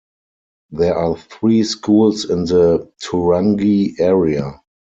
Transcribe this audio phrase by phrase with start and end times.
[0.71, 4.59] There are three schools in the Turangi area.